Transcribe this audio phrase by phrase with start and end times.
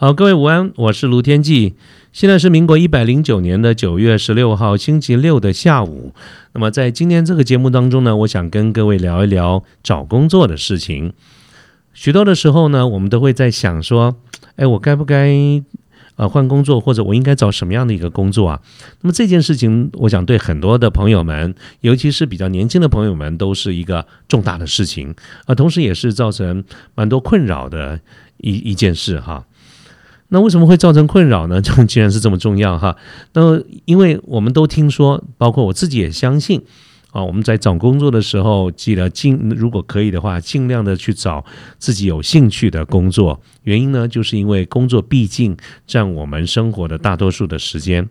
[0.00, 1.74] 好，各位午安，我是卢天记。
[2.12, 6.14] 现在是民国一百零九年的九月十六号星期六的下午。
[6.52, 11.12] 那么在今天这个节目当中呢，我想跟各位聊一聊找工作的事情。
[11.94, 14.14] 许多的时候呢，我们都会在想说，
[14.54, 15.34] 哎，我该不该
[16.14, 18.60] 呃换工作，或者我应该找什么样的一个工作啊？
[19.00, 25.12] 那么这件事情，我想对很多的朋友们，尤其是比较年轻的朋友们，都是一个重大的事情
[25.46, 26.62] 啊，同时也是造成
[26.94, 27.98] 蛮多困扰的
[28.36, 29.44] 一一件事哈。
[30.28, 31.60] 那为什么会造成困扰呢？
[31.62, 32.96] 就既然是这么重要哈，
[33.32, 36.62] 那因为我们都听说，包括我自己也相信
[37.12, 41.44] 啊，我们在找工作的时候，记得尽如果可以的话，尽量的去找
[41.78, 43.40] 自己有兴趣的工作。
[43.62, 48.08] 原因呢，就是因为工作毕竟占我们生活的大多数的时间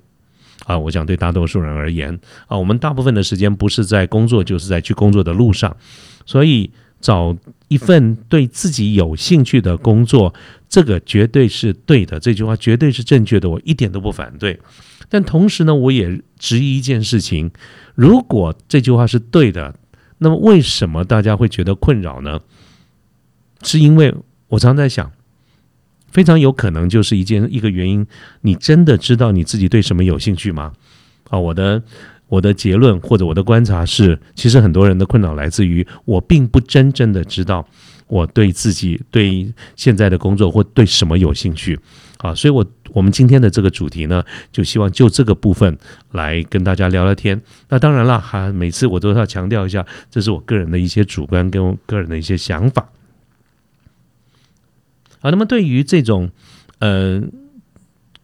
[0.66, 0.78] 啊。
[0.78, 5.78] 我想对大多数人而言啊，我们大部分的时间不是在工作，就是在去工作的路上，
[6.26, 6.72] 所以。
[7.00, 7.38] 找
[7.68, 10.34] 一份对自己有兴趣的工作，
[10.70, 12.20] 这个绝对是对的。
[12.20, 14.60] 这句话绝对是正确的，我一点都不反对。
[15.10, 17.52] 但同时呢，我也质疑一件事情：
[17.96, 19.76] 如果这句话是对的，
[20.20, 22.42] 那么为什么大家会觉得困扰呢？
[23.64, 24.14] 是因为
[24.48, 25.12] 我常在想，
[26.12, 28.06] 非常有可能就是一件一个原因：
[28.42, 30.74] 你真的知道你自己对什么有兴趣吗？
[31.30, 31.84] 啊，我的。
[32.28, 37.66] 我的结论或者我的观察是，其实很多人的困扰来自于我并不真正的知道
[38.08, 41.80] 我对自己对现在的工作或对什么有兴趣
[42.18, 45.78] 啊，所以我我们今天的这个主题呢，就希望就这个部分
[46.12, 47.42] 来跟大家聊聊天。
[47.70, 52.90] 那当然了，哈，每次我都要强调一下，这是我个人的一些主观跟个人的一些想法。
[55.20, 56.30] 好，那么对于这种，
[56.80, 57.32] 嗯。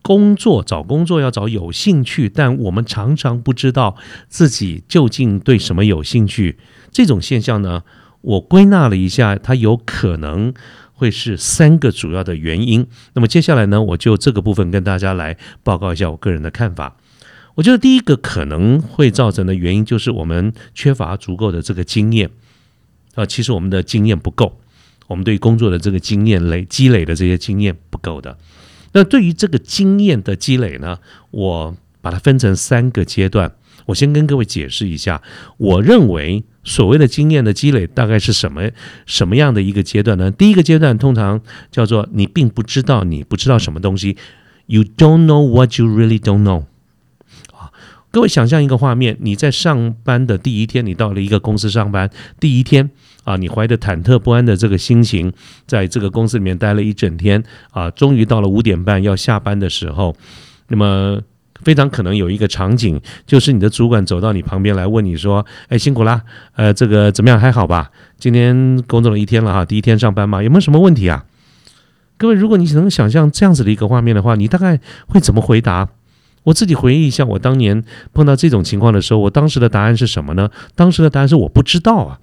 [0.03, 3.95] 工作找工作要找有兴趣，但我们常常不知道
[4.27, 6.59] 自己究竟对什么有兴趣。
[6.91, 7.83] 这种现象呢，
[8.21, 10.53] 我归纳了一下，它有可能
[10.93, 12.85] 会是三个主要的原因。
[13.13, 16.97] 那么接下来呢，我就这个部分跟大家来报告一下我个人的看法。
[17.55, 22.29] 我觉得第一个可能会造成的原因就是我们缺乏足够的这个经验
[23.15, 24.59] 啊，其实我们的经验不够，
[25.07, 28.37] 我们对工作的这个经验累积累的这些经验不够的。
[28.93, 30.99] 那对于这个经验的积累呢，
[31.31, 33.53] 我把它分成三个阶段。
[33.87, 35.21] 我先跟各位解释一下，
[35.57, 38.69] 我认为所谓的经验的积累大概是什么
[39.05, 40.31] 什么样的一个阶段呢？
[40.31, 44.15] 第一个阶段通常叫做你并不知道你不知道什么东西
[44.67, 46.63] ，You don't know what you really don't know。
[47.51, 47.73] 啊，
[48.09, 52.91] 各位想象一个画面，你在上班的第一天，你到了一个公司上班，第一天。
[53.23, 55.31] 啊，你怀着忐忑不安的这个心情，
[55.65, 60.15] 在这个公司里面待了一整天啊，终于到了五点半要下班的时候，
[60.67, 61.19] 那么
[61.63, 66.21] 非常可能有一个场景，就是你的主管走到你旁边来问你说：“哎，辛苦啦，
[66.55, 67.39] 呃，这个怎么样？
[67.39, 67.89] 还好吧？
[68.17, 71.25] 今天工作了一天了哈，第一天上班嘛，有没有什么问题啊？”
[72.17, 75.89] 各位，如果你能想象这样子的一个画面的话，你大概会怎么回答？
[76.43, 80.49] 我自己回忆一下，我当年碰到这种情况的时候，我当时的答案是什么呢？
[80.75, 82.19] 当时的答案是我不知道啊。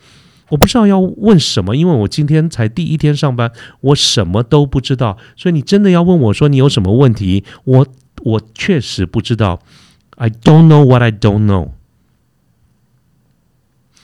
[0.51, 3.51] 我不知道要问什么，因为我今天才第一天上班，
[3.81, 5.17] 我什么都不知道。
[5.37, 7.87] 所以你真的要问我说你有什么问题，我
[8.23, 9.61] 我确实不知道。
[10.17, 11.71] I don't know what I don't know。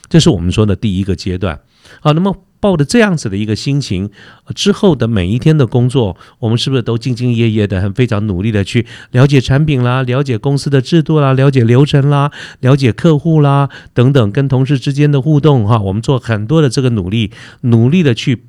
[0.09, 1.61] 这是我们说的第一个阶段。
[2.01, 2.46] 好，那么。
[2.59, 4.09] 抱着这样子的一个心情，
[4.55, 17.31] 之后的每一天的工作，我们是不是都兢兢业业的、很非常努力的去了解产品啦、了解公司的制度啦、了解流程啦、了解客户啦等等，跟同事之间的互动哈，我们做很多的这个努力，
[17.61, 18.43] 努力的去。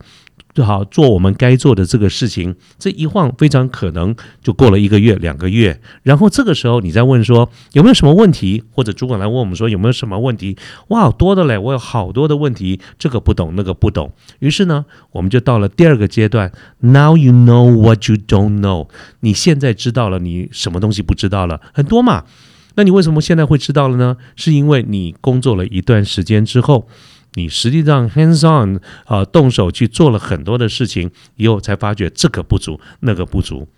[0.58, 4.12] 最好做我们该做的这个事情，这一晃非常可能
[4.42, 10.56] 就过了一个月、两个月，然后这个时候你再问说有没有什么问题，或者主管来问我们说有没有什么问题，
[10.88, 14.10] 哇，多的嘞，我有好多的问题，这个不懂，那个不懂。
[14.40, 16.50] 于是呢，我们就到了第二个阶段
[16.80, 18.88] ，Now you know what you don't know，
[19.20, 22.24] 你现在知道了你什么东西不知道了，很多嘛。
[22.74, 24.16] 那你为什么现在会知道了呢？
[24.34, 26.88] 是因为你工作了一段时间之后。
[27.38, 33.68] 你实际上 hands on 啊，动手去做了很多的事情，以后才发觉这个不足，那个不足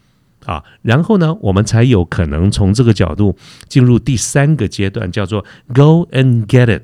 [0.46, 3.36] 啊，然后呢，我们才有可能从这个角度
[3.68, 6.82] 进入第三个阶段，叫做 go and get it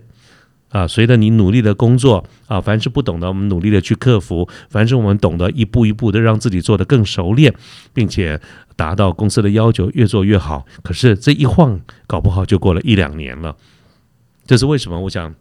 [0.68, 0.86] 啊。
[0.86, 7.54] 随着你努力的工作啊，凡是不懂的，我们努力的去克服；凡是我们懂得，一步一步的让自己做得更熟练，
[7.94, 8.38] 并且
[8.76, 10.66] 达到公司的要求，越做越好。
[10.82, 13.56] 可是这一晃，搞不好就过了一两年了。
[14.46, 15.00] 这是为什么？
[15.00, 15.34] 我想。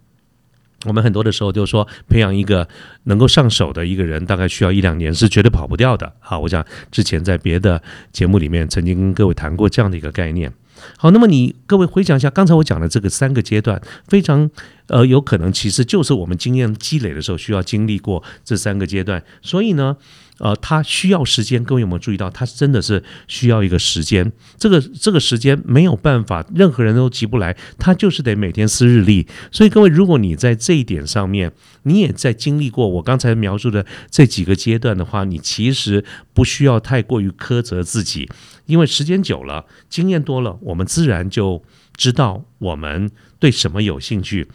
[0.86, 2.68] 我们很多的时候就是说，培养一个
[3.04, 6.14] 能够上手的一个人，大概需要一两年，是绝对跑不掉的。
[6.20, 10.54] 好，我想之前在别的节目里面曾经跟各位谈过这样的一个概念。
[10.98, 14.50] 好，那么你各位回想一下，刚才我讲的这个三个阶段，非常
[14.88, 19.98] 呃有可能其实就是我们经验积累的时候需要经历过这三个阶段，所以呢。
[20.40, 22.30] 呃，它需要时间，各位有没有注意到？
[22.30, 29.26] 它真的是需要一个时间，这个这个时间没有办法，任何人都急不来，他就是得每天撕日历。
[29.52, 31.54] 所以各位，如果你在这一点上面，
[31.84, 36.04] 你也在经历过我刚才描述的这几个阶段的话，你其实
[36.34, 38.30] 不需要太过于苛责自己，
[38.66, 41.64] 因为时间久了，经验多了，我们自然就
[41.96, 43.10] 知道我们
[43.40, 44.48] 对什么有兴趣。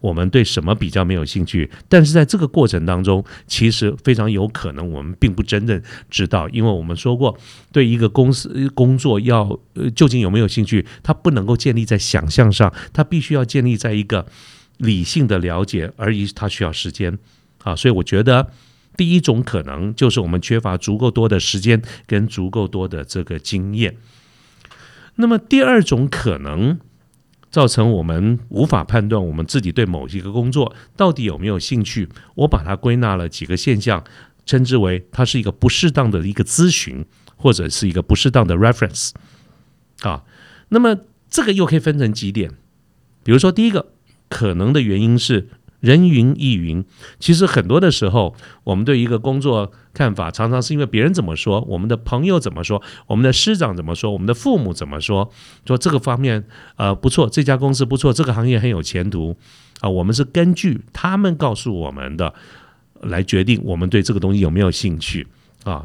[0.00, 1.70] 我们对什么比较没有兴趣？
[1.88, 7.38] 但是在这个过程当中，其实非常有可能我们并不真正知道，因为我们说过，
[7.70, 14.26] 对一个公司工作要呃究竟有没有兴趣，它不能够建立在想象上，它必须要建立在一个
[14.78, 17.18] 理性的了解，而已，它需要时间
[17.62, 17.76] 啊。
[17.76, 18.50] 所以我觉得
[18.96, 23.96] 第一种可能就是我们缺乏足够多的时间跟足够多的这个经验。
[25.16, 26.80] 那么第二种可能。
[27.50, 32.08] 造成我们无法判断我们自己对某一个工作到底有没有兴趣。
[32.36, 34.04] 我把它归纳了几个现象，
[34.46, 37.04] 称之为它是一个不适当的一个咨询，
[37.36, 39.10] 或者是一个不适当的 reference。
[40.00, 40.24] 啊，
[40.68, 40.96] 那么
[41.28, 42.52] 这个又可以分成几点，
[43.22, 43.92] 比如说第一个
[44.28, 45.48] 可能的原因是。
[45.80, 46.84] 人云亦云，
[47.18, 55.30] 其实很多的时候，我们对一个工作看法，常常是因为别人怎么说，我们的朋友怎么说，我们的师长怎么说，我们的父母怎么说，
[55.66, 56.44] 说这个方面
[56.76, 59.36] 呃不错，这家公司不错，这个行业很有前途
[59.80, 62.32] 啊，我们是根据他们告诉我们的
[63.00, 65.26] 来决定我们对这个东西有没有兴趣
[65.64, 65.84] 啊。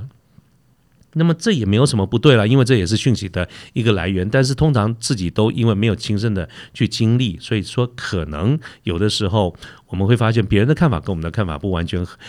[1.18, 4.30] 那么这也没有什么不对了，因为这也是讯息的一个来源。
[4.30, 9.56] 但是通常自己都因为没有亲身的去经历，所以说可能有的时候
[9.88, 12.20] 我们会发现别人的看法跟我们的看法不完全合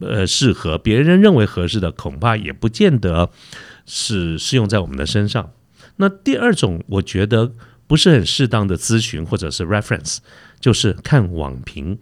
[0.00, 3.30] 呃适合，别人认为合适的恐怕也不见得
[3.86, 5.52] 是适用在我们的身上。
[5.96, 7.52] 那第二种我觉得
[7.86, 10.18] 不是很适当的咨询或者是 reference，
[10.60, 11.98] 就是看网评。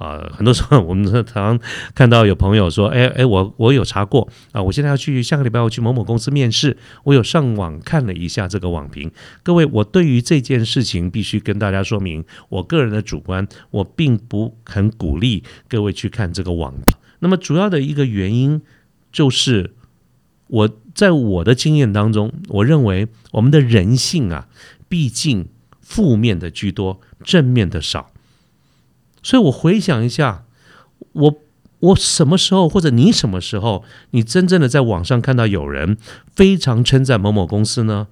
[0.00, 1.60] 啊，很多时候我们常常
[1.94, 9.12] 看到有朋友说：“哎哎，我我有查过啊，我现在要去下个礼拜我去某某公司面试，我有上网看了一下这个网评。”
[9.44, 16.96] 各位，我对于这件事情必须跟大家说明，我个人的主观，我并不很鼓励各位去看这个网评。
[17.18, 18.62] 那么主要的一个原因
[19.12, 19.74] 就是，
[20.46, 24.48] 我在我的经验当中，我认为我们的人性啊，
[24.88, 25.46] 毕竟
[25.82, 28.09] 负面的居多，正面的少。
[29.22, 30.44] 所以我回想一下，
[31.12, 31.34] 我
[31.80, 35.96] 我什么时候或者你什么时候，你真正的在网上看到有人
[36.34, 38.08] 非常称赞某某公司呢？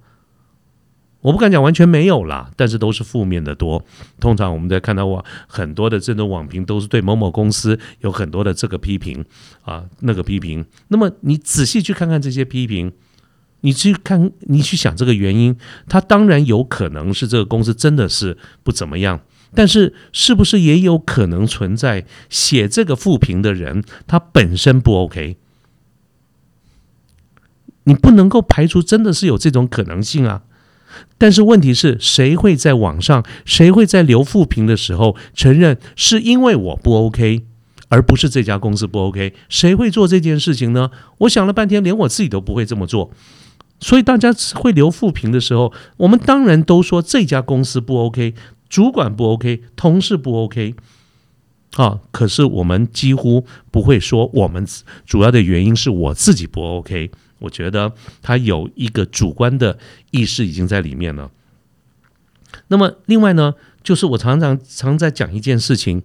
[1.21, 3.83] 我不敢讲完全没有啦，但是都是负面的多。
[4.21, 9.25] 通常我们在看到网很多的这种网评，都是对某某公司有很多的这个批评
[9.63, 10.65] 啊，那个批评。
[10.87, 12.93] 那么你仔细去看看这些批评，
[13.59, 15.57] 你去看，你去想这个原因，
[15.89, 19.19] 它当然有可能是这个公司真的是不怎么样。
[19.55, 25.37] 但是，是不是也有可能存在写这个负评的人，他本身不 OK？
[27.85, 30.43] 你不能够排除真的是有这种可能性啊！
[31.17, 37.45] 但是问题是谁会在网上，谁会在留负评的时候承认是因为我不 OK，
[37.87, 39.33] 而不是这家公司不 OK？
[39.49, 40.91] 谁会做这件事情呢？
[41.19, 43.11] 我想了半天，连我自己都不会这么做。
[43.79, 48.35] 所以大家会留负评的时候，我们当然都说这家公司不 OK。
[48.69, 50.75] 主管不 OK，同事不 OK，
[51.73, 54.65] 啊，可是我们几乎不会说我们
[55.05, 57.11] 主要的原因是我自己不 OK。
[57.39, 59.79] 我觉得他有一个主观的
[60.11, 61.31] 意识已经在里面了。
[62.67, 66.03] 那么另外呢，就是我常常常在讲一件事情。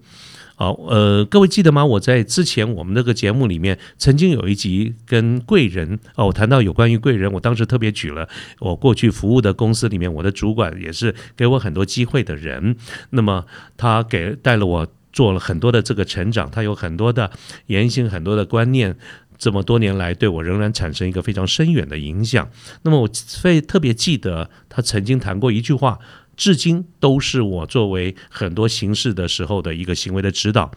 [0.57, 1.85] 好，呃，各位记得吗？
[1.85, 8.29] 我在之前我们那个节目里面，曾经有一集跟贵人哦，我谈到有关于贵人，我当时特别举了
[8.61, 12.77] 我过去服务的公司里面，我的主管也是给我很多机会的人，
[13.11, 13.45] 那么
[13.77, 17.33] 他给带了我做了很多的这个成长，他有很多的
[17.67, 18.97] 言行，很多的观念，
[19.37, 22.49] 这么多年来对我仍然产生一个非常深远的影响。
[22.83, 25.99] 那么我非特别记得他曾经谈过一句话。
[26.37, 30.71] 至今都是我作为很多形式的时候的一个行为的指导。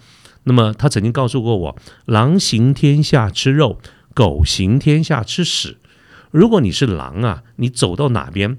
[0.43, 3.79] 那么他曾经告诉过我：“狼行天下吃肉，
[4.13, 5.77] 狗行天下吃屎。
[6.31, 8.57] 如果你是狼啊，你走到哪边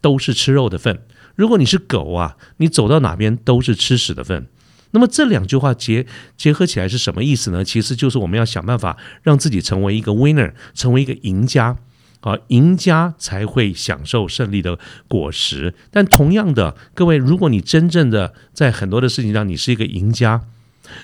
[0.00, 0.96] 都是吃肉的份；
[1.34, 4.46] 如果你是狗啊，你走到哪边都是吃屎的份。”
[4.94, 6.06] 那么这两句话结
[6.36, 7.64] 结合起来是什么意思呢？
[7.64, 11.78] 其实就是我们要想办法让自己成为一个 winner，成为一个赢家。
[12.22, 15.74] 啊，赢家才会享受胜利的果实。
[15.90, 20.42] 但同样的，各位，如果你真正的在很多的事情上你是一个赢家，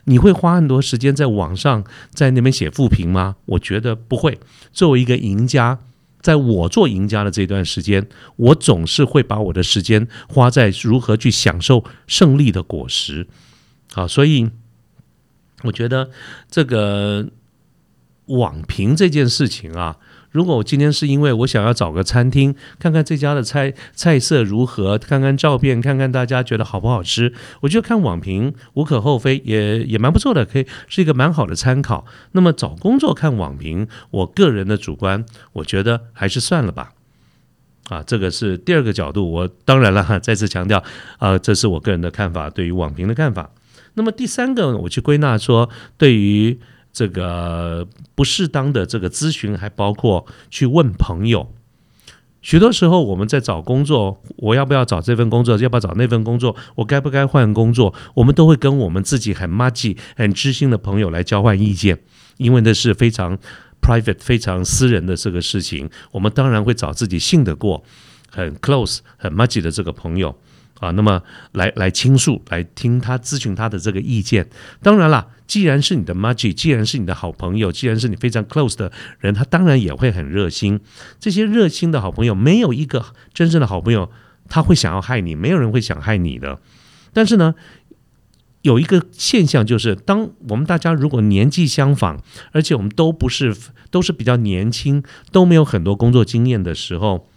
[0.05, 3.37] 你会花很多时间在网上在那边写负评吗？
[3.47, 4.39] 我觉得不会。
[4.73, 5.81] 作为一个赢家，
[6.21, 13.27] 在我做赢家的这段时间，我总是会把我的时间花在如何去享受胜利的果实。
[13.93, 14.49] 好，所以
[15.65, 16.11] 我觉得
[16.49, 17.29] 这个
[18.27, 19.97] 网评这件事情啊。
[20.31, 32.05] 如果我今天是因为我想要找个餐厅看看这家的菜菜色如何，看看照片，看看大家觉得好不好吃，我觉得看网评无可厚非，也也蛮不错的，可以是一个蛮好的参考。
[32.33, 36.93] 那么找工作看网评，我个人的主观，我觉得还是算了吧。
[37.89, 39.31] 啊，这个是第二个角度。
[39.33, 40.85] 我当然了，哈， 再次强调，
[41.19, 43.51] 啊，这是我个人的看法，对于网评的看法。
[43.95, 46.59] 那么第三个，我去归纳说，对于。
[46.99, 47.87] 这个
[48.17, 51.55] 不适当的这个咨询，还包括去问朋友。
[52.43, 55.57] 许多时候我们在找工作，我要不要找这份工作？
[55.59, 56.57] 要不要找那份工作？
[56.75, 57.95] 我该不该换工作？
[58.15, 62.01] 我们都会跟我们自己很 m a 很知心的朋友来交换意见，
[62.39, 63.39] 因为那是非常
[63.81, 65.89] private、非常私人的这个事情。
[66.11, 67.85] 我们当然会找自己信得过、
[68.29, 70.37] 很 close、很 m a 的这个朋友。
[70.81, 74.49] 啊，那么来来倾诉，来听他咨询他的这个意见。
[74.81, 80.79] 当然啦，既然是你的 m a g i 既然是你的好朋友，既然是你非常 close 的人，他当然也会很热心。
[81.19, 83.05] 这些热心的好朋友，没有一个
[83.35, 84.11] 真正的好朋友
[84.49, 86.61] 他会想要害你，没有人会想害你的。
[87.13, 87.55] 但是呢，
[88.63, 92.19] 有一个现象就是，当我们大家如果年纪相仿，
[92.53, 93.57] 而且我们都不是
[93.91, 97.29] 都是比较年轻，都没有很多工作经验的时候。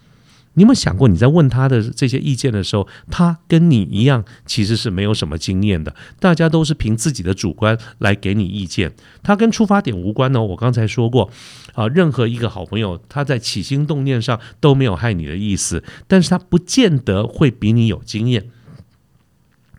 [0.53, 5.95] 你有没有想过，你在问他的这些意见的时候，他跟你一样，其实是没有什么经验的。
[6.19, 8.93] 大家都是凭自己的主观来给你意见，
[9.23, 10.43] 他跟出发点无关呢。
[10.43, 11.29] 我刚才说过，
[11.73, 18.49] 啊，任何一个好朋友，他在起心动念上都没有害你的意思，但是他不见得会比你有经验。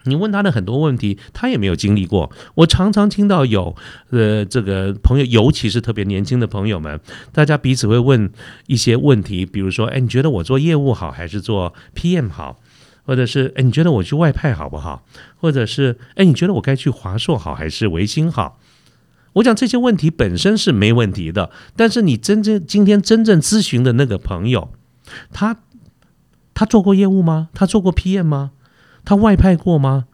[0.05, 2.31] 你问他的很多问题，他也没有经历过。
[2.55, 3.75] 我常常听到有，
[4.11, 7.01] 呃，这个朋友，尤其是特别年轻的朋友们，
[7.33, 8.31] 大家彼此会问
[8.67, 12.59] 一些问题，比如说，哎，你觉得我做业务好还是做 PM 好？
[13.05, 15.05] 或者是，哎，你觉得我去外派好不好？
[15.37, 18.61] 或者是，哎，你觉得我该去华硕好还是维新好？
[19.35, 24.73] 我讲这些问题本身是没问题的，但是你真正今天真正咨询的那个朋友，
[25.33, 25.57] 他
[26.55, 27.49] 他做过业务吗？
[27.55, 28.53] 他做过 PM 吗？
[29.05, 30.07] 他外派过吗？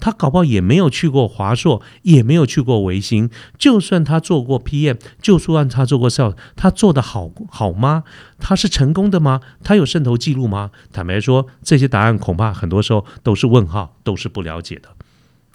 [0.00, 3.30] 他搞不好也没有去过华硕，也没有去过维新。
[3.56, 8.02] 就算他做过 PM，就算他做过 sales，他做的好好吗？
[8.38, 9.40] 他是成功的吗？
[9.62, 10.72] 他有渗透记录吗？
[10.92, 14.90] 坦白说，这些答案恐怕很多时候都是问号，都是不了解的。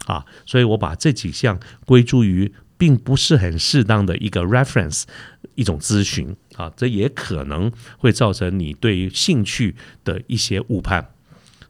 [0.05, 5.03] 啊，所以我把这几项归诸于并不是很适当的一个 reference，
[5.55, 11.09] 一种咨询啊，这也可能会造成你对于兴趣的一些误判。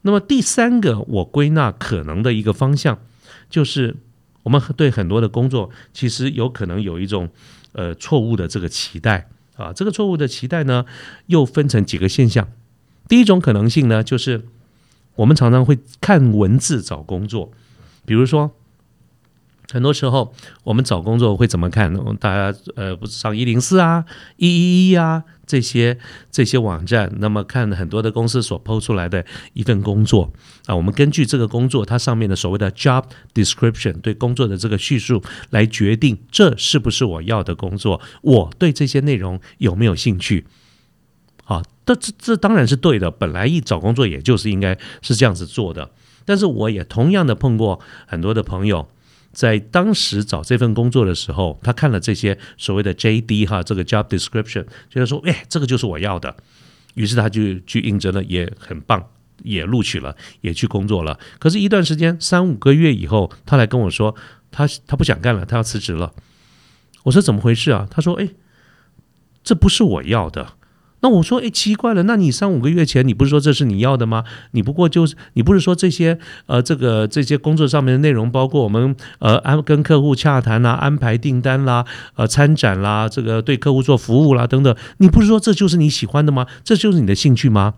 [0.02, 3.00] 那么第三个，我归纳可能的一个方向，
[3.50, 3.98] 就是
[4.44, 7.30] 我们对很多的工作，其实有可能有一种
[7.74, 9.74] 呃错误的这个期待啊。
[9.74, 10.86] 这个错误的期待呢，
[11.28, 12.48] 又分成几个现象。
[13.08, 14.46] 第一种可能性呢，就是
[15.16, 17.52] 我们常常会看文字找工作，
[18.06, 18.52] 比如说。
[19.72, 21.94] 很多时候，我们找工作会怎么看？
[22.16, 24.04] 大家呃，不是上一零四啊、
[24.38, 25.98] 一一一啊这些
[26.30, 30.32] 这些网站，那么看很多的公司所抛出来的一份工作
[30.68, 40.46] 啊，我们根据这个工作它上面的所谓的 job description 对工作的这个叙述来决定这是不是我要的工作，我对这些内容有没有兴趣？
[41.46, 45.90] 啊，这这这当然是对的，本来一找工作也就是应该是这样子做的。
[46.26, 48.88] 但是我也同样的碰过很多的朋友。
[49.32, 56.36] 在当时找这份工作的时候，他看了这些所谓的 JD 哈，这个 job description，觉得说，哎，这个就是我要的，
[56.96, 59.08] 于是他就去应征了，也很棒，
[59.44, 61.20] 也录取了，也去工作了。
[61.40, 64.16] 可是，一段时间三五个月以后，他来跟我说，
[64.52, 66.14] 他他不想干了，他要辞职了。
[67.04, 67.88] 我说怎么回事啊？
[67.90, 68.30] 他说，哎，
[69.44, 70.54] 这不是我要的。
[71.02, 74.26] 那我说，哎，奇怪了，那你三五个月前你不是说这是你要的吗？
[74.52, 86.46] 你不过就是你不是说这些呃，这个这些工作上面的内容，包括我们呃安跟客户洽谈啦、安排订单啦、呃参展啦、这个对客户做服务啦等等，你不是说这就是你喜欢的吗？
[86.64, 87.76] 这就是你的兴趣吗？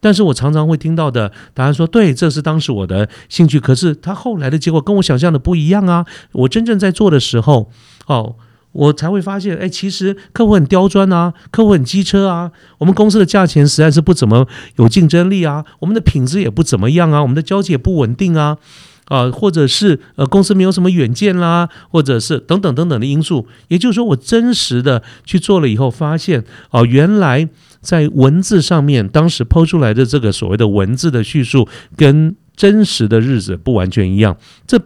[0.00, 6.04] 但是我常常会听到的答案说，对，这是当时我的兴趣，可是他后来的结果跟我想象的不一样啊！
[6.32, 7.70] 我真正在做的时候，
[8.06, 8.36] 哦。
[8.72, 14.46] 我才会发现，哎，其实客户很刁钻啊，客户很机车啊，我们公司的价钱实在是不怎么
[14.76, 18.58] 有竞争力啊，我们的品质也不怎么样啊，我们的交接也不稳定啊，
[19.06, 23.48] 啊，或者是呃公司没有什么远见啦，或者是等等等等的因素。
[23.68, 27.48] 也就是说，我真实的去做了以后，发现哦，原来
[27.80, 34.36] 在文字上面，当时抛出来的这个所谓的文字的叙述，跟真实的日子不完全一样。
[34.66, 34.78] 这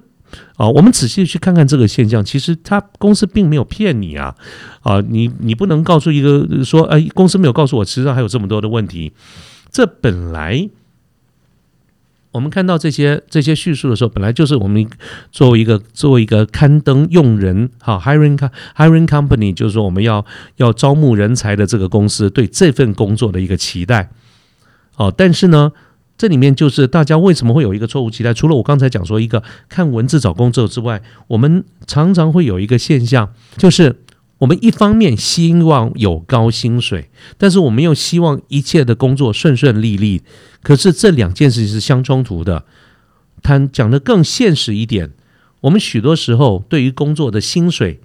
[0.57, 4.35] 啊，我们仔细去看看这个现象，其实他公司并没有骗你啊，
[4.83, 9.12] 啊，你你不能告诉一个说，哎，公司没有告诉我，实际上还有这么多的问题。
[9.71, 10.69] 这本来。
[12.33, 14.85] 我们看到这些这些叙述的时候，本来就是我们
[15.31, 18.37] 作为一个作为一个刊登用人哈 hiring
[18.76, 20.26] hiring company，就是说我们要
[20.57, 24.11] 要招募人才的这个公司对这份工作的一个期待
[24.97, 25.14] 哦。
[25.17, 25.71] 但是呢，
[26.16, 28.33] 这里面就是大家为什么会有一个错误期待？
[28.33, 34.02] 除了我刚才讲说一个看文字找工作之外，我们常常会有一个现象，就是
[34.38, 40.23] 我们一方面希望有高薪水，但是我们又希望一切的工作顺顺利利。
[40.62, 42.64] 可是这两件事情是相冲突的。
[43.42, 45.11] 他讲的更现实一点，
[45.62, 48.00] 我们许多时候对于工作的薪水，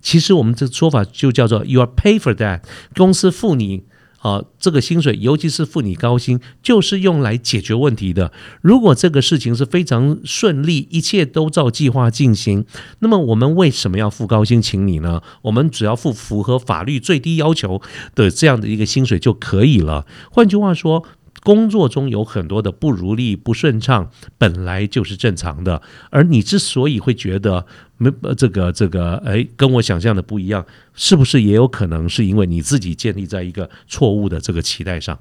[0.00, 2.60] 其实我们这说法就叫做 “you are pay for that”，
[2.94, 3.82] 公司付你
[4.24, 8.32] 啊这个薪水，尤其是付你高薪，就是用来解决问题的。
[8.62, 12.64] 如果这个事情是非常顺利，一切都照计划进行，
[13.00, 15.22] 那么我们为什么要付高薪请你呢？
[15.42, 17.82] 我们只要付符合法律最低要求
[18.14, 20.06] 的这样的一个薪水就可以了。
[20.32, 21.04] 换句话说。
[21.44, 25.80] 工作中有很多的不如意、不顺畅，本来就是正常的。
[26.10, 27.66] 而你之所以会觉得
[27.98, 35.18] 没这个这个，哎，跟我想象的不一样，是不是也有可能是因为你自己建立在一个错误的这个期待上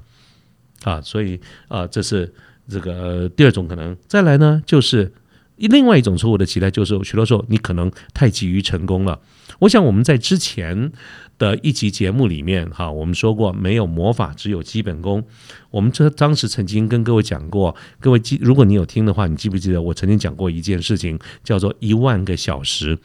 [0.83, 1.01] 啊？
[1.01, 1.37] 所以
[1.67, 2.33] 啊，这是
[2.69, 3.95] 这个第二种可能。
[4.07, 5.11] 再来呢，就是
[5.57, 9.19] 另外一种错误的期待，就是许多时候你可能太急于成功了。
[9.59, 10.93] 我想我们在之前。
[11.43, 15.21] 的一集节目里面，哈，我们说过没有魔法，只有基本功。
[15.71, 22.97] 我们这当时曾经跟各位讲过，各位记，如果你有听的话，你记不记得我曾经讲过一件事情，叫做一万个小时。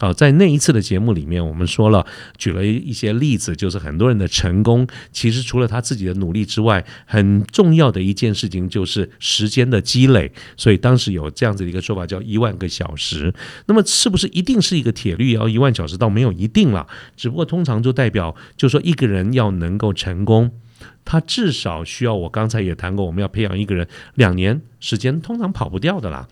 [0.00, 2.06] 好，在那一次的节目里面，我们说了，
[2.38, 10.32] 举了一些例子，就是很多人的成功，其实除了他自己的努力之外，很重要的一件事情就是时间的积累。
[10.56, 13.34] 所以当时有这样子的一个说法，叫一万个小时。
[13.66, 15.98] 那么是不是一定是一个铁律要一万小时？
[15.98, 20.50] 倒没有一定了，只不过通常就代表，就说一个人要能够成功，
[21.04, 26.26] 他至少需要我刚才也谈过，我们要培养一个人两年时间，通常跑不掉的啦。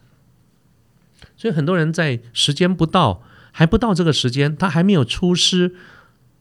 [1.37, 3.23] 所以很多人在时间不到。
[3.59, 5.75] 还不到这个时间，他还没有出师，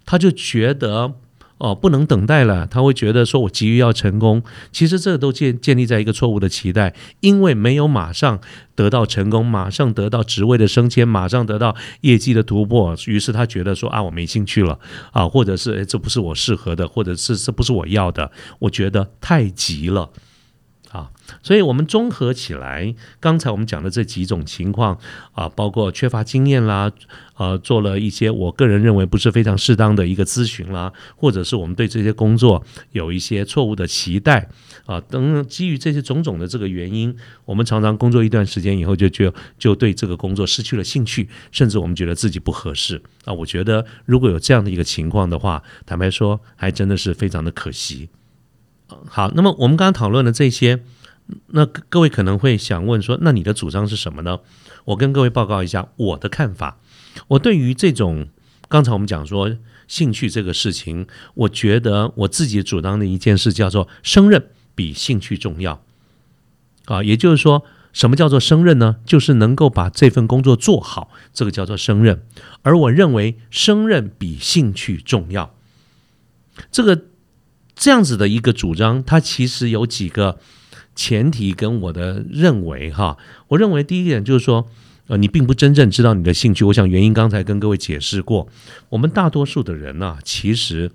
[0.05, 1.15] 他就觉得
[1.57, 2.67] 哦不能等待了。
[2.67, 8.39] 他会觉得说我急于要成功，其实这都建建立在一个错误的期待，因为没有马上
[8.75, 14.77] 得到成功，马上得到职位的升迁，马上得到业绩的突破，于是他觉得说啊我没兴趣了
[15.11, 20.11] 啊，或者是诶这不是我适合的，或者是这不是我要的，我觉得太急了。
[20.91, 21.11] 啊，
[21.43, 24.97] 所以我们综合起来，刚才我们讲的这几种情况
[25.33, 26.91] 啊，包括缺乏经验啦，
[27.35, 34.49] 呃，做了一些我个人认为不是非常适当的一个咨询啦，或者是我们对这些工作有一些错误的期待
[34.85, 43.33] 啊，等基于这些种种的这个原因，我们常常工作一段时间以后，就就就对这个工作失去了兴趣，甚至我们觉得自己不合适啊。
[43.33, 48.07] 我觉得如果有这样的一个情况的话，坦白说，还真的是非常的可惜。
[49.09, 50.83] 好，那么我们刚刚讨论的这些，
[51.47, 54.39] 那各位可能会想问说，那你的主张是什么呢？
[54.85, 56.79] 我跟各位报告一下我的看法。
[57.29, 58.29] 我对于这种
[58.69, 65.83] 刚才我们讲说兴趣这个事情，我觉得我自己主张的一件事叫做胜任比兴趣重要。
[66.85, 68.97] 啊，也就是说，什么叫做胜任呢？
[69.05, 72.23] 就是能够把这份工作做好，这个叫做胜任。
[72.61, 75.53] 而我认为胜任比兴趣重要。
[76.71, 77.01] 这个。
[77.77, 80.39] 这样子的一个主张，它其实有几个
[80.95, 83.17] 前提跟我的认为哈。
[83.49, 84.67] 我认为第一点就是说，
[85.07, 86.65] 呃，你并不真正知道你的兴趣。
[86.65, 88.49] 我想原因刚才跟各位解释过，
[88.89, 90.91] 我们大多数的人呢，其实。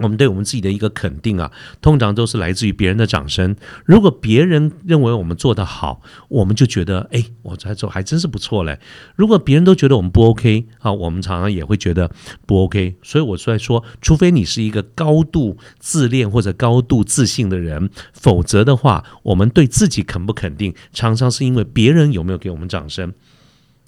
[0.00, 3.54] 我们对我们自己的一个肯定啊，通常都是来自于别人的掌声。
[3.84, 8.80] 如果别人认为我们做得好，我们就觉得，哎，我在做还真是不错嘞。
[9.14, 12.10] 如果别人都觉得我们不 OK 啊，我们常常也会觉得
[12.46, 12.96] 不 OK。
[13.02, 23.12] 所以我在说，除非你是一个高度自恋或者高度自信的人，否则的话，我们对自己肯不肯定，常常是因为别人有没有给我们掌声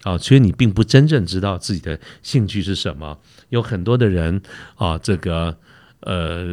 [0.03, 0.19] 啊。
[0.19, 3.19] 所以你并不真正知道自己的兴趣是什么。
[3.49, 4.43] 有很多的人
[4.77, 5.57] 啊，这个。
[6.05, 6.45] 呃，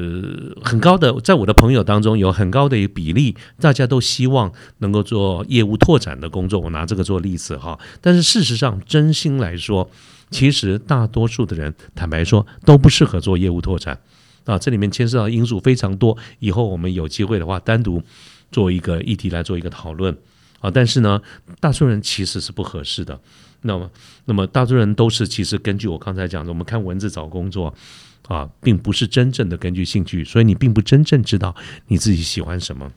[0.64, 6.60] 很高的，在我的朋友当中有很高的一个比例，大家都希望能够做业务拓展的工作。
[6.60, 9.90] 我拿这个做例子哈，但是事实上，真心来说，
[10.30, 14.00] 其实大多数的人，坦白说，都不适合做业务拓展
[14.46, 14.60] 啊。
[14.60, 18.04] 这里面牵涉到因素非常多，以后我们有机会的话，单独
[18.52, 20.16] 做一个议题来做一个讨论
[20.60, 20.70] 啊。
[20.70, 21.20] 但是呢，
[21.60, 23.20] 大多数人其实是不合适的。
[23.64, 23.90] 那么，
[24.26, 27.74] 那么大多数人都是其实根据我刚才讲的，我们看文字找工作
[28.30, 31.56] 啊，并不是真正的根据兴趣，所以你并不真正知道
[31.88, 32.92] 你自己喜欢什么。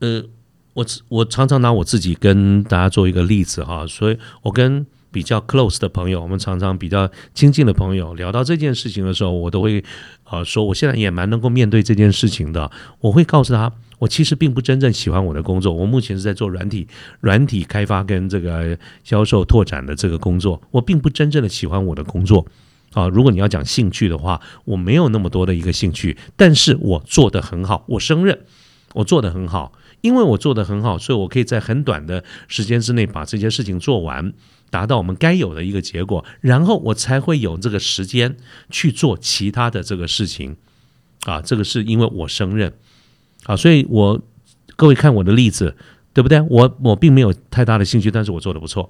[0.00, 0.24] 呃，
[0.72, 9.84] 我我常常拿我自己跟大家做一个例子哈，所以我跟比较 close 的朋友，我们常常比较亲近的朋友聊到这件事情的时候，我都会
[10.24, 12.70] 啊说，我现在也蛮能够面对这件事情的。
[13.00, 16.86] 我会告诉他，我其实并不真正喜欢我的工作，我目前是在做软体
[17.20, 22.46] 软体开发跟这个销售拓展的这个工作，我并不真正的喜欢我的工作
[22.98, 23.08] 啊。
[23.08, 28.40] 如果你要讲兴趣的话，我没有那么多的一个兴趣，但是我做得很好，我胜任，
[28.94, 29.72] 我做得很好。
[30.00, 34.32] 因为我做的很好，所以我可以在很短的时间之内把这些事情做完，
[34.70, 38.36] 达到我们该有的一个结果，然后我才会有这个时间
[38.70, 40.56] 去做其他的这个事情。
[41.26, 42.72] 啊，这个是因为我胜任，
[43.44, 44.22] 啊，所以我
[44.76, 45.74] 各位看我的例子，
[46.14, 46.40] 对不对？
[46.42, 48.88] 我我并没有太大的兴趣，但是我做的不错。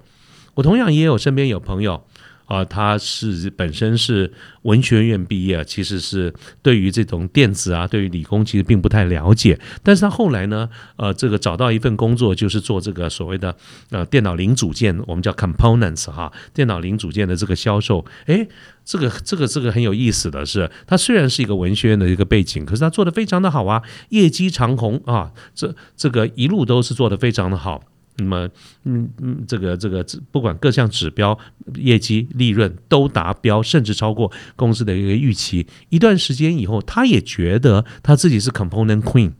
[0.53, 2.05] 我同样也有身边有朋友。
[2.49, 4.33] 啊，他是本身是
[4.63, 6.33] 文学院毕业，其实是
[6.63, 9.59] 对于这种电子啊，对于理工其实并不太了解。
[9.83, 13.55] 但是他后来呢，呃，这个找到一份工作，就是做这个所谓的
[13.91, 18.03] 呃电脑零组件，我们叫 components 哈，电脑零组件的这个销售。
[18.25, 18.47] 诶，
[18.83, 27.83] 这个这个这个很有意思的是，他虽然是一个文学院的一个背景，可是他做的非常的好啊，业绩长虹啊，这这个一路都是做的非常的好。
[28.23, 28.49] 那么，
[28.83, 31.37] 嗯嗯，这个这个不管各项指标、
[31.75, 35.65] 业绩、利润都达标，甚至超过公司的一个预期。
[35.89, 39.31] 一段时间以后，他也觉得他自己是 component queen，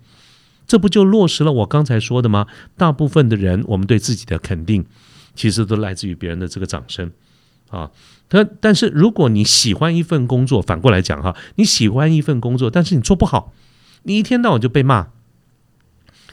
[0.68, 2.48] 这不就落实了我刚才说的吗？
[2.78, 4.86] 大部分的人，我们对自己的肯定，
[5.36, 7.12] 其实都来自于别人的这个掌声
[7.70, 7.92] 啊。
[8.30, 13.54] 他但是，如果你喜欢一份工作，反过来讲哈，你喜欢一份工作，但是你做不好，
[14.04, 15.08] 你一天到晚就被骂。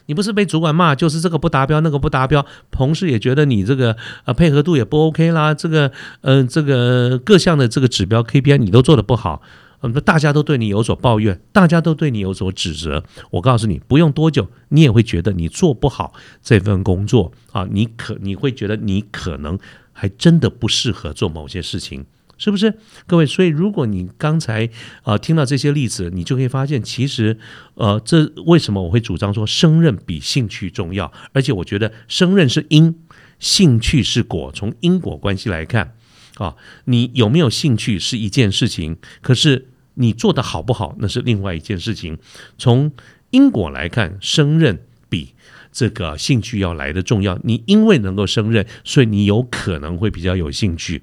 [0.06, 5.92] 你不是被主管骂，就是这个不达标，那个不达标，同事也觉得你这个呃配合度也不 OK 啦，这个
[6.22, 9.42] 嗯这个各项的这个指标 KPI 你都做的不好，
[9.82, 13.04] 嗯大家都对你有所抱怨，大家都对你有所指责。
[13.30, 19.58] 我告诉你，不用多久，你也会觉得你做不好这份工作啊，你可你会觉得你可能
[19.92, 22.06] 还真的不适合做某些事情。
[22.38, 23.24] 是不是各位？
[23.24, 24.68] 所以如果你刚才
[25.02, 27.38] 啊听到这些例子，你就可以发现，其实
[27.74, 31.12] 呃，这为什么我会主张说胜任比兴趣重要？
[31.32, 32.94] 而且我觉得胜任是因，
[33.38, 34.52] 兴趣是果。
[34.54, 35.94] 从因果关系来看
[36.36, 42.18] 啊，你有没有兴趣是一件事情，可是你做的好不好那是另外一件事情。
[42.58, 42.92] 从
[43.30, 45.34] 因果来看，胜任比
[45.72, 47.38] 这个兴趣要来的重要。
[47.44, 51.02] 你因为能够胜任，所以你有可能会比较有兴趣。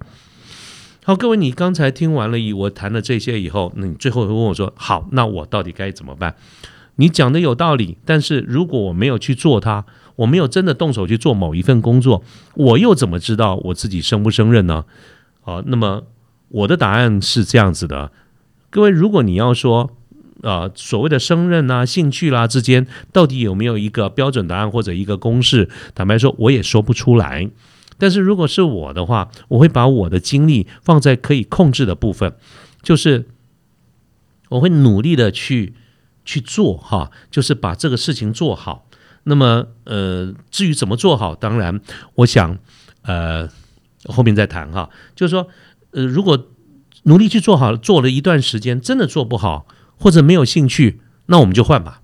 [1.06, 6.36] 好，各位，你刚才听完了以我谈了这些以后，那你最后会问我说：“好，那我到底该怎么办？”
[6.96, 9.84] 你讲的有道理，但是如果我没有去做它，
[10.16, 12.24] 我没有真的动手去做某一份工作，
[12.56, 14.86] 我又怎么知道我自己胜不胜任呢？
[15.42, 16.04] 好，那么
[16.48, 18.12] 我的答案是这样子的，
[18.70, 19.92] 各位，如果你要说
[20.44, 25.68] 啊，所谓的胜任啊、兴趣啦之间，到底有没有一个标准答案或者一个公式？
[25.94, 27.50] 坦白说，我也说不出来。
[28.04, 32.36] 但是如果是我的话，我会把我的精力放在可以控制的部分，
[32.82, 33.30] 就是
[34.50, 35.74] 我会努力的去
[36.26, 38.90] 去做哈，就是把这个事情做好。
[39.24, 41.80] 那么呃，至于怎么做好，当然
[42.16, 42.58] 我想
[43.04, 43.48] 呃
[44.08, 44.90] 后面再谈哈。
[45.16, 45.48] 就是说
[45.92, 46.50] 呃，如果
[47.04, 52.02] 努力去做好，做了一段时间真的做不好，或者没有兴趣，那我们就换吧。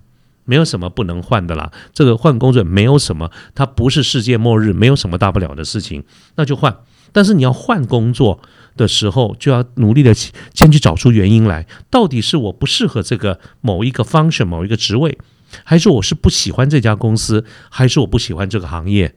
[0.50, 6.02] 没有什么不能换的啦，这个换工作没有什么，它不是世界末日，没有什么大不了的事情，
[6.34, 6.76] 那就换。
[7.12, 8.40] 但是你要换工作
[8.76, 15.16] 的时候，就要努力的先去找出原因来，到底是我不适合这个某一个 function 某一个职位，
[15.62, 19.14] 还是我是不喜欢这家公司，还是我不喜欢这个行业？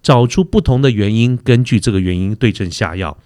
[0.00, 3.18] 找出不同的原因，根据这个原因对症下药。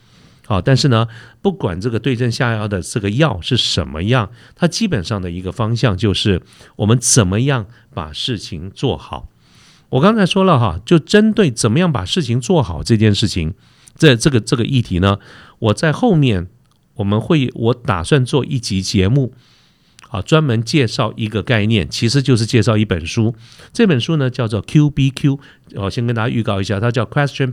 [0.51, 1.07] 好，但是呢，
[1.41, 6.43] 不管这个对症下药的这个药是什么样，它基本上的一个方向就是
[6.75, 9.29] 我们怎么样把事情做好。
[9.91, 13.55] 我刚才说了哈，就针对怎么样把事情做好这件事情，
[13.97, 15.21] 这这个这个议题呢，
[15.61, 16.49] 我在后面
[16.95, 19.33] 我们会我打算做一集节目，
[20.09, 23.37] 啊，专门介绍一个概念，其实就是介绍一本书。
[23.73, 25.39] 这本书呢叫做 Q B Q，
[25.77, 27.53] 我先跟大家预告一下，它叫 Question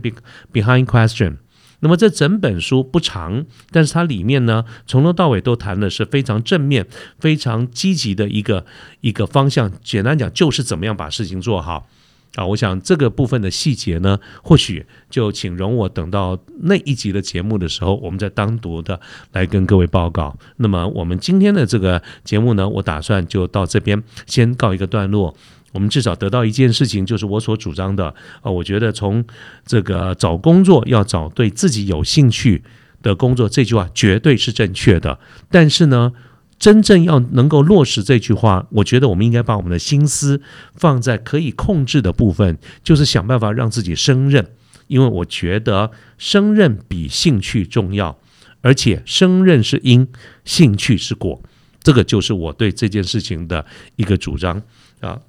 [0.52, 1.36] Behind Question。
[1.80, 6.86] 那么这整本书不长，但是它里面呢，从头到尾都谈的是非常正面、
[7.20, 8.66] 非常积极的一个
[9.00, 9.70] 一个方向。
[9.82, 11.86] 简单讲，就是怎么样把事情做好
[12.34, 12.44] 啊！
[12.46, 19.00] 我想这个部分的细节呢，或许就请容我等到那一集的节目的时候，我们再单独的
[19.32, 20.36] 来跟各位报告。
[20.56, 25.36] 那么我们今天的这个节目呢，我打算就到这边先告一个段落。
[25.72, 29.24] 我们至少得到一件事情，就是我所主张的啊，我觉得从
[29.66, 32.62] 这个找工作要找对自己有兴趣
[33.02, 35.18] 的工作，这句话绝对是正确的。
[35.50, 36.12] 但是呢，
[36.58, 40.40] 真正要能够落实这句话，我觉得我们应该把我们的心思
[40.74, 44.46] 放在可以控制的部分，就是想办法让自己胜任。
[44.86, 48.18] 因为我觉得胜任比兴趣重要，
[48.62, 50.08] 而且胜任是因，
[50.46, 51.42] 兴趣是果。
[51.82, 54.62] 这个就是我对这件事情的一个主张
[55.00, 55.20] 啊。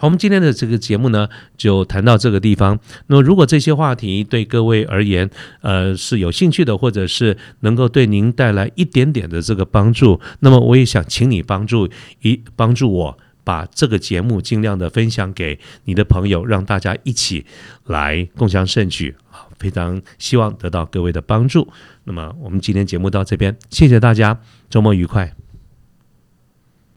[0.00, 2.80] 好，我们今天的这个节目呢，就谈到这个地方。
[3.08, 5.28] 那么，如果这些话题对各位而言，
[5.60, 11.86] 呃，是有兴趣的，或者是能够对您带来一点点的这个帮助，那么我也想请你帮助
[12.22, 17.44] 一帮助我，把这个节目尽量的分享给你的朋友，让大家一起
[17.84, 19.14] 来共享盛举。
[19.58, 21.68] 非常希望得到各位的帮助。
[22.04, 25.34] 那么，我们今天节目到这边，谢谢大家，周末愉快。